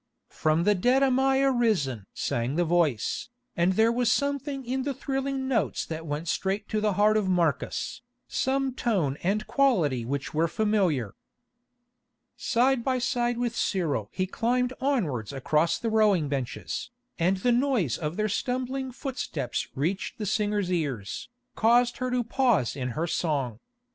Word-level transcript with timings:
"From 0.31 0.63
the 0.63 0.73
dead 0.73 1.03
am 1.03 1.19
I 1.19 1.41
arisen" 1.41 2.07
sang 2.11 2.55
the 2.55 2.65
voice, 2.65 3.29
and 3.55 3.73
there 3.73 3.91
was 3.91 4.11
something 4.11 4.65
in 4.65 4.81
the 4.81 4.95
thrilling 4.95 5.47
notes 5.47 5.85
that 5.85 6.07
went 6.07 6.27
straight 6.27 6.67
to 6.69 6.81
the 6.81 6.93
heart 6.93 7.17
of 7.17 7.29
Marcus, 7.29 8.01
some 8.27 8.73
tone 8.73 9.15
and 9.21 9.45
quality 9.45 10.03
which 10.03 10.33
were 10.33 10.47
familiar. 10.47 11.13
Side 12.35 12.83
by 12.83 12.97
side 12.97 13.37
with 13.37 13.55
Cyril 13.55 14.09
he 14.11 14.25
climbed 14.25 14.73
onwards 14.81 15.31
across 15.31 15.77
the 15.77 15.91
rowing 15.91 16.27
benches, 16.27 16.89
and 17.19 17.37
the 17.37 17.51
noise 17.51 17.95
of 17.99 18.17
their 18.17 18.27
stumbling 18.27 18.91
footsteps 18.91 19.67
reaching 19.75 20.15
the 20.17 20.25
singer's 20.25 20.71
ears, 20.71 21.29
caused 21.55 21.97
her 21.97 22.09
to 22.09 22.23
pause 22.23 22.75
in 22.75 22.87
her 22.97 23.05
song. 23.05 23.59